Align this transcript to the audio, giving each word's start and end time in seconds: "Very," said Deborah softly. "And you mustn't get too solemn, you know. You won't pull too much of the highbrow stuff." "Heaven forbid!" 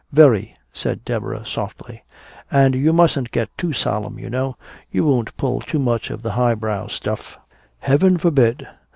"Very," 0.11 0.55
said 0.73 1.05
Deborah 1.05 1.45
softly. 1.45 2.03
"And 2.49 2.73
you 2.73 2.91
mustn't 2.91 3.29
get 3.29 3.55
too 3.55 3.71
solemn, 3.71 4.17
you 4.17 4.31
know. 4.31 4.57
You 4.89 5.05
won't 5.05 5.37
pull 5.37 5.59
too 5.61 5.77
much 5.77 6.09
of 6.09 6.23
the 6.23 6.31
highbrow 6.31 6.87
stuff." 6.87 7.37
"Heaven 7.81 8.17
forbid!" 8.17 8.65